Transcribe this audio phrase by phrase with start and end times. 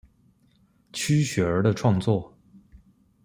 [0.93, 2.35] 区雪儿的创作。